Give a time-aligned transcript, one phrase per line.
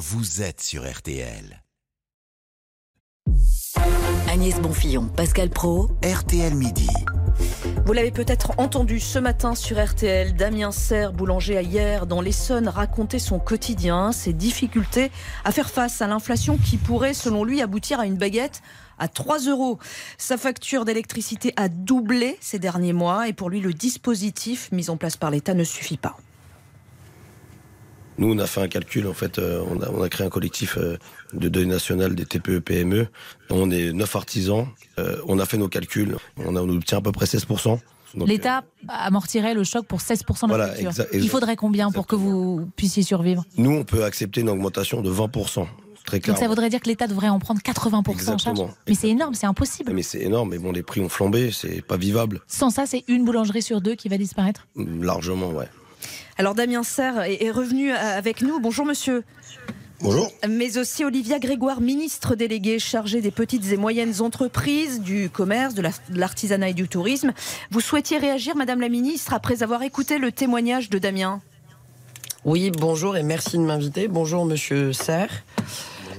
[0.00, 1.62] vous êtes sur RTL.
[4.30, 6.88] Agnès Bonfillon, Pascal Pro, RTL Midi.
[7.84, 12.66] Vous l'avez peut-être entendu ce matin sur RTL, Damien Serre, boulanger à hier dans l'Essonne,
[12.66, 15.12] racontait son quotidien, ses difficultés
[15.44, 18.62] à faire face à l'inflation qui pourrait, selon lui, aboutir à une baguette
[18.98, 19.78] à 3 euros.
[20.16, 24.96] Sa facture d'électricité a doublé ces derniers mois et pour lui, le dispositif mis en
[24.96, 26.16] place par l'État ne suffit pas.
[28.20, 30.30] Nous, on a fait un calcul, en fait, euh, on, a, on, a, créé un
[30.30, 30.98] collectif euh,
[31.32, 33.08] de deuil national des TPE-PME.
[33.48, 34.68] On est neuf artisans,
[34.98, 37.78] euh, on a fait nos calculs, on, a, on obtient à peu près 16%.
[38.26, 40.74] L'État amortirait le choc pour 16% de Voilà,
[41.12, 43.44] Il faudrait combien pour que vous puissiez survivre?
[43.56, 45.66] Nous, on peut accepter une augmentation de 20%.
[46.04, 46.40] Très Donc clairement.
[46.40, 48.20] ça voudrait dire que l'État devrait en prendre 80% en charge?
[48.20, 48.70] Exactement.
[48.86, 49.92] Mais c'est énorme, c'est impossible.
[49.94, 52.40] Mais c'est énorme, mais bon, les prix ont flambé, c'est pas vivable.
[52.48, 54.66] Sans ça, c'est une boulangerie sur deux qui va disparaître?
[54.76, 55.68] Largement, ouais.
[56.40, 58.60] Alors Damien Serre est revenu avec nous.
[58.60, 59.24] Bonjour monsieur.
[60.00, 60.32] Bonjour.
[60.48, 65.82] Mais aussi Olivia Grégoire, ministre déléguée chargée des petites et moyennes entreprises, du commerce, de
[65.82, 67.34] la- de l'artisanat et du tourisme.
[67.70, 71.42] Vous souhaitiez réagir, Madame la ministre, après avoir écouté le témoignage de Damien
[72.46, 74.08] Oui, bonjour et merci de m'inviter.
[74.08, 75.42] Bonjour Monsieur Serre.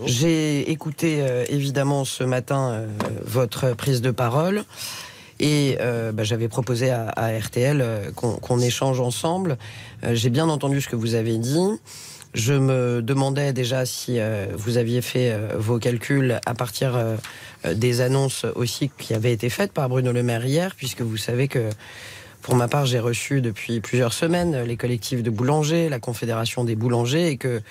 [0.06, 2.88] J'ai écouté euh, évidemment ce matin euh,
[3.26, 4.66] votre prise de parole
[5.42, 9.58] et euh, bah, j'avais proposé à, RTL euh, qu'on échange ensemble.
[10.04, 11.80] Euh, J'ai bien entendu ce que vous avez dit.
[12.34, 14.18] Je me demandais déjà si
[14.56, 16.98] vous aviez fait vos calculs à partir
[17.66, 21.50] des annonces aussi qui avaient été faites par Bruno Le Maire hier, puisque vous savez
[21.50, 21.70] que
[22.42, 26.78] pour ma part, j'ai reçu depuis plusieurs semaines les collectifs de boulangers, la Confédération des
[26.78, 27.62] boulangers, et que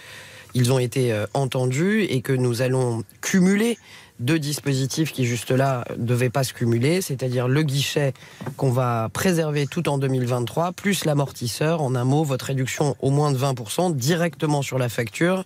[0.53, 3.79] ils ont été entendus et que nous allons cumuler
[4.21, 8.13] deux dispositifs qui juste là devaient pas se cumuler, c'est-à-dire le guichet
[8.57, 13.33] qu'on va préserver tout en 2023, plus l'amortisseur, en un mot, votre réduction au moins
[13.33, 15.45] de 20% directement sur la facture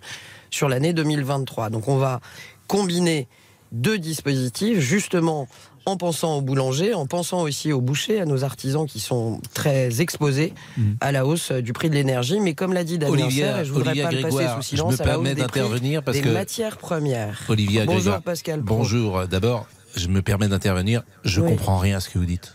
[0.51, 1.69] sur l'année 2023.
[1.69, 2.19] Donc on va
[2.67, 3.27] combiner
[3.71, 5.47] deux dispositifs justement
[5.85, 10.01] en pensant aux boulangers, en pensant aussi aux bouchers, à nos artisans qui sont très
[10.01, 10.53] exposés
[10.99, 12.39] à la hausse euh, du prix de l'énergie.
[12.39, 15.01] Mais comme l'a dit Damien Serre, je voudrais pas le passer sous je silence, me
[15.01, 17.41] à la hausse permets prix d'intervenir parce des que- matières premières.
[17.49, 18.21] Olivia Bonjour Grégoire.
[18.23, 18.61] Pascal.
[18.63, 18.77] Pro.
[18.77, 19.27] Bonjour.
[19.27, 21.03] D'abord, je me permets d'intervenir.
[21.23, 21.49] Je Oui.
[21.49, 22.53] comprends rien à ce que vous dites.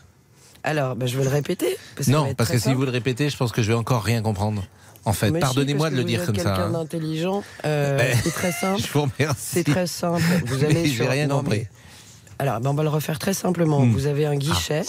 [0.65, 1.77] Alors, ben, je vais le répéter.
[1.97, 4.21] parce non, parce que si vous le répétez, je pense que je vais encore rien
[4.23, 4.65] comprendre.
[5.07, 6.43] En fait, pardonnez-moi de le dire comme ça.
[6.43, 6.71] quelqu'un hein.
[6.73, 7.43] d'intelligent.
[7.65, 8.83] Euh, Ben, c'est très simple.
[8.87, 9.37] Je vous remercie.
[9.39, 10.21] C'est très simple.
[10.45, 11.09] Vous allez sur.
[11.09, 11.61] rien non, compris.
[11.61, 11.69] mais-
[12.41, 13.81] Alors, ben, on va le refaire très simplement.
[13.81, 13.93] Hmm.
[13.93, 14.81] Vous avez un guichet,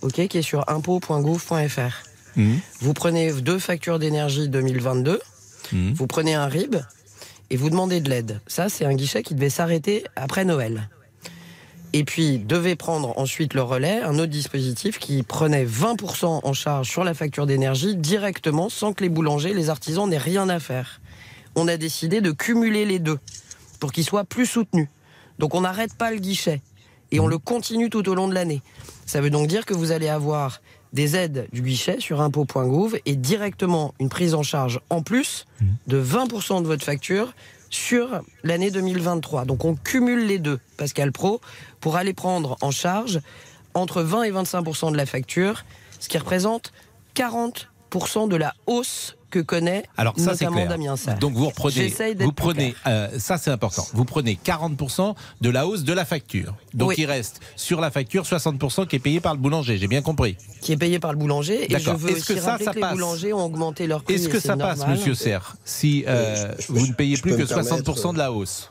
[0.00, 2.02] ok, qui est sur impôt.gouv.fr.
[2.38, 5.20] Hum, Vous prenez deux factures d'énergie 2022.
[5.74, 5.92] hum.
[5.92, 6.76] Vous prenez un RIB
[7.50, 8.40] et vous demandez de l'aide.
[8.46, 10.88] Ça, c'est un guichet qui devait s'arrêter après Noël.
[11.92, 16.88] Et puis, devait prendre ensuite le relais, un autre dispositif qui prenait 20% en charge
[16.88, 21.02] sur la facture d'énergie directement sans que les boulangers, les artisans n'aient rien à faire.
[21.54, 23.18] On a décidé de cumuler les deux
[23.78, 24.88] pour qu'ils soient plus soutenus.
[25.38, 26.62] Donc, on n'arrête pas le guichet
[27.14, 28.60] et on le continue tout au long de l'année.
[29.06, 30.60] Ça veut donc dire que vous allez avoir
[30.92, 35.46] des aides du guichet sur impôt.gouv et directement une prise en charge en plus
[35.86, 37.32] de 20% de votre facture
[37.70, 39.44] sur l'année 2023.
[39.44, 41.40] Donc on cumule les deux, Pascal Pro,
[41.80, 43.20] pour aller prendre en charge
[43.74, 45.64] entre 20 et 25% de la facture,
[46.00, 46.72] ce qui représente
[47.14, 50.68] 40% de la hausse que connaît Alors ça c'est notamment clair.
[50.68, 51.18] Damien Sarr.
[51.18, 53.86] Donc vous reprenez, J'essaye d'être vous prenez, euh, ça c'est important.
[53.92, 56.54] Vous prenez 40% de la hausse de la facture.
[56.72, 56.94] Donc Oui.
[56.98, 59.76] il reste sur la facture 60% qui est payé par le boulanger.
[59.78, 60.36] J'ai bien compris.
[60.60, 61.64] qui est payé par le boulanger.
[61.64, 61.96] Et je D'accord.
[61.98, 64.14] veux Est-ce que ça, rappeler ça que les boulangers ont augmenté leur prix.
[64.14, 64.96] Est-ce que ça passe, normal.
[64.96, 68.12] Monsieur Serre, si euh, Euh, je- je- vous ne payez plus que me permettre, 60%
[68.14, 68.70] de la hausse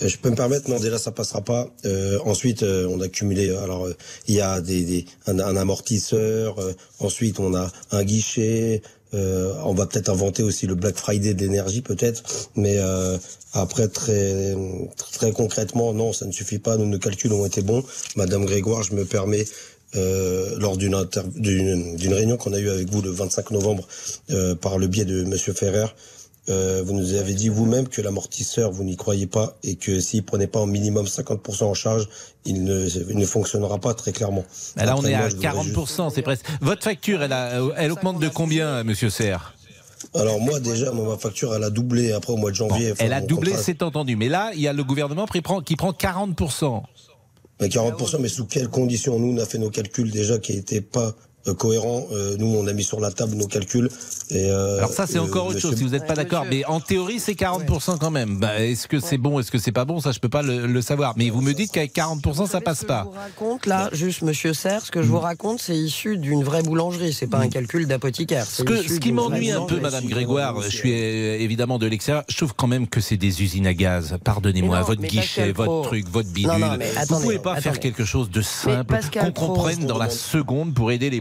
[0.00, 1.66] Je peux me permettre, non, déjà ça passera pas.
[1.84, 3.54] Euh, ensuite, euh, on a cumulé.
[3.54, 3.94] Alors, euh,
[4.28, 6.58] il y a des, des- un, un amortisseur.
[6.58, 8.80] euh, ensuite, on a un guichet.
[9.14, 12.22] Euh, on va peut-être inventer aussi le Black Friday de l'énergie, peut-être.
[12.56, 13.18] Mais euh,
[13.52, 14.56] après, très
[14.96, 16.76] très concrètement, non, ça ne suffit pas.
[16.76, 17.82] Nos calculs ont été bons.
[18.16, 19.44] Madame Grégoire, je me permets.
[19.96, 23.86] euh, lors d'une réunion qu'on a eue avec vous le 25 novembre
[24.30, 25.86] euh, par le biais de Monsieur Ferrer,
[26.50, 30.24] euh, vous nous avez dit vous-même que l'amortisseur, vous n'y croyez pas et que s'il
[30.24, 32.08] prenait pas en minimum 50% en charge,
[32.44, 34.44] il ne, il ne fonctionnera pas très clairement.
[34.76, 36.44] Là, on est moi, à je voudrais 40%, c'est presque.
[36.60, 39.54] Votre facture, elle, a- elle augmente de combien, Monsieur Serre?
[40.14, 42.92] Alors moi déjà, ma facture, elle a doublé après au mois de janvier.
[42.92, 44.16] Enfin, Elle a doublé, contrat- c'est entendu.
[44.16, 46.82] Mais là, il y a le gouvernement qui prend, qui prend 40%.
[47.60, 49.18] Mais 40%, mais sous quelles conditions?
[49.20, 51.12] Nous, on a fait nos calculs déjà qui n'étaient pas euh,
[51.56, 52.06] cohérent.
[52.12, 53.88] Euh, nous, on a mis sur la table nos calculs.
[54.30, 56.16] Et, euh, Alors ça, c'est euh, encore autre monsieur- chose, si vous n'êtes pas Ouais,
[56.24, 56.44] d'accord.
[56.48, 58.38] Mais en théorie, c'est 40% quand même.
[58.38, 60.00] Bah, est-ce que c'est bon, est-ce que c'est pas bon?
[60.00, 61.14] Ça, je peux pas le, le savoir.
[61.16, 63.02] Mais vous me dites qu'avec 40%, ça passe ce que pas.
[63.04, 66.42] Je vous raconte là, juste Monsieur Serre, ce que je vous raconte, c'est issu d'une
[66.44, 67.12] vraie boulangerie.
[67.12, 68.44] C'est pas un calcul d'apothicaire.
[68.46, 69.80] Ce, que, qui m'ennuie un peu.
[69.80, 73.42] Madame Grégoire, je suis euh, évidemment de l'extérieur, je trouve quand même que c'est des
[73.42, 74.16] usines à gaz.
[74.22, 75.82] Pardonnez-moi, votre guichet, votre Pro.
[75.82, 76.50] truc, votre bidule.
[76.52, 80.10] non, mais Vous attendez, pouvez pas faire quelque chose de simple qu'on comprenne dans la
[80.10, 81.20] seconde pour aider les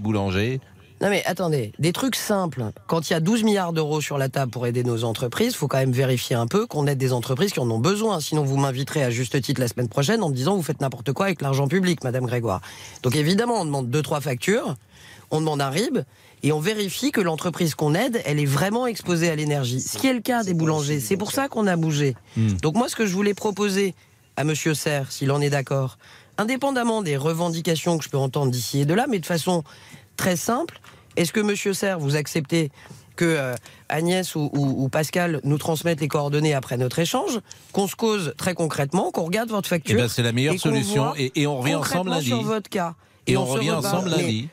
[1.01, 2.71] Non mais attendez, des trucs simples.
[2.87, 5.69] Quand il y a 12 milliards d'euros sur la table pour aider nos entreprises, faut
[5.69, 8.19] quand même vérifier un peu qu'on aide des entreprises qui en ont besoin.
[8.19, 11.13] Sinon, vous m'inviterez à juste titre la semaine prochaine en me disant vous faites n'importe
[11.13, 12.59] quoi avec l'argent public, Madame Grégoire.
[13.01, 14.75] Donc évidemment, on demande deux trois factures,
[15.31, 15.99] on demande un RIB
[16.43, 19.79] et on vérifie que l'entreprise qu'on aide, elle est vraiment exposée à l'énergie.
[19.79, 20.99] Ce qui est le cas des boulangers.
[20.99, 22.15] C'est pour ça qu'on a bougé.
[22.61, 23.95] Donc moi, ce que je voulais proposer
[24.39, 25.97] à Monsieur Serre, s'il en est d'accord,
[26.37, 29.63] indépendamment des revendications que je peux entendre d'ici et de là, mais de façon
[30.15, 30.79] très simple,
[31.17, 32.71] est-ce que Monsieur Serre, vous acceptez
[33.17, 33.53] que euh,
[33.89, 37.41] Agnès ou, ou- ou Pascal nous transmettent les coordonnées après notre échange,
[37.73, 40.57] qu'on se cause très concrètement, qu'on regarde votre Eh facture ben, c'est la meilleure et
[40.57, 41.13] solution.
[41.17, 42.27] Et, et on revient ensemble lundi.
[42.27, 42.95] sur votre cas.
[43.27, 43.89] Et, on, revient rebat.
[43.89, 44.47] ensemble lundi.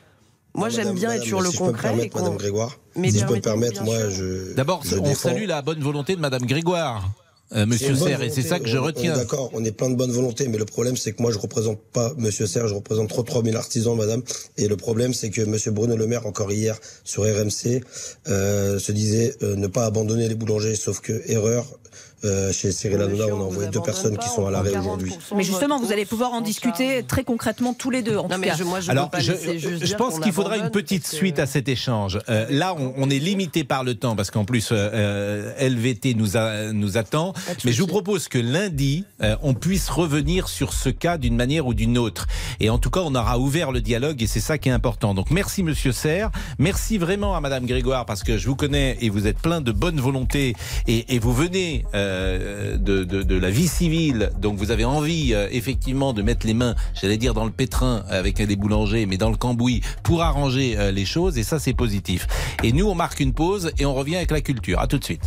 [0.53, 1.95] Moi, j'aime Madame- bien être sur le si je peux me concret.
[2.13, 4.53] Madame Grégoire, Mais si je peux me permettre, moi, je.
[4.55, 7.09] D'abord, je on défends- salue la bonne volonté de Madame Grégoire,
[7.53, 9.15] euh, Monsieur Serre, et c'est ça que je retiens.
[9.15, 11.79] D'accord, on est plein de bonne volonté, mais le problème c'est que moi je représente
[11.93, 14.21] pas Monsieur Serre, je représente 33 000 artisans, Madame.
[14.57, 17.81] Et le problème c'est que Monsieur Bruno Le Maire encore hier sur RMC
[18.27, 21.65] euh, se disait euh, ne pas abandonner les boulangers, sauf que erreur.
[22.25, 25.11] Euh, chez Cyril Hanouna, on a envoyé deux personnes qui sont on à l'arrêt aujourd'hui.
[25.11, 28.17] 40% Mais justement, vous allez pouvoir en discuter très concrètement tous les deux.
[28.17, 28.55] En Non, tout mais cas.
[28.55, 32.19] je, moi, je Alors, je, je pense qu'il faudra une petite suite à cet échange.
[32.29, 36.37] Euh, là, on, on est limité par le temps parce qu'en plus, euh, LVT nous,
[36.37, 37.33] a- nous attend.
[37.65, 41.67] Mais je vous propose que lundi, euh, on puisse revenir sur ce cas d'une manière
[41.67, 42.27] ou d'une autre.
[42.59, 45.13] Et en tout cas, on aura ouvert le dialogue et c'est ça qui est important.
[45.13, 46.31] Donc, merci Monsieur Serre.
[46.59, 49.71] Merci vraiment à Madame Grégoire parce que je vous connais et vous êtes plein de
[49.71, 50.55] bonne volonté
[50.87, 52.06] et, et vous venez euh,
[52.77, 54.31] de, de- de la vie civile.
[54.39, 58.03] Donc, vous avez envie euh, effectivement de mettre les mains, j'allais dire dans le pétrin
[58.09, 61.37] avec les boulangers, mais dans le cambouis pour arranger euh, les choses.
[61.37, 62.27] Et ça, c'est positif.
[62.63, 64.79] Et nous, on marque une pause et on revient avec la culture.
[64.79, 65.23] À tout de suite.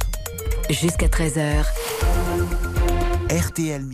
[0.70, 1.64] Jusqu'à 13h,
[3.30, 3.84] RTL.